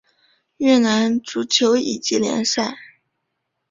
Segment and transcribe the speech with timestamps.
[0.57, 2.75] 越南足球乙级联赛。